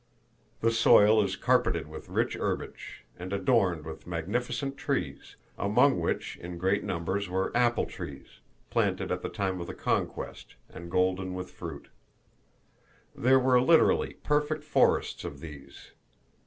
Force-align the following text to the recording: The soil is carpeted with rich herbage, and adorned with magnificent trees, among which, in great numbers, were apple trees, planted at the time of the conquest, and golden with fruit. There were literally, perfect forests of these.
The 0.61 0.71
soil 0.71 1.21
is 1.23 1.35
carpeted 1.35 1.85
with 1.85 2.09
rich 2.09 2.33
herbage, 2.33 3.05
and 3.19 3.31
adorned 3.31 3.85
with 3.85 4.07
magnificent 4.07 4.75
trees, 4.75 5.35
among 5.59 5.99
which, 5.99 6.37
in 6.37 6.57
great 6.57 6.83
numbers, 6.83 7.29
were 7.29 7.55
apple 7.55 7.85
trees, 7.85 8.39
planted 8.71 9.11
at 9.11 9.21
the 9.21 9.29
time 9.29 9.61
of 9.61 9.67
the 9.67 9.75
conquest, 9.75 10.55
and 10.71 10.89
golden 10.89 11.35
with 11.35 11.51
fruit. 11.51 11.89
There 13.13 13.37
were 13.37 13.61
literally, 13.61 14.15
perfect 14.23 14.63
forests 14.63 15.23
of 15.23 15.39
these. 15.39 15.91